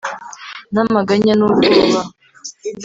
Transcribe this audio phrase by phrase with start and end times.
[0.73, 2.01] Namaganya nubwoba